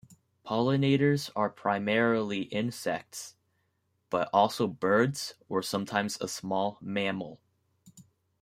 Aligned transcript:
Pollinators 0.43 1.29
are 1.35 1.51
primarily 1.51 2.41
insects, 2.45 3.35
but 4.09 4.31
also 4.33 4.65
birds 4.65 5.35
or 5.47 5.61
sometimes 5.61 6.17
a 6.19 6.27
small 6.27 6.79
mammal. 6.81 7.39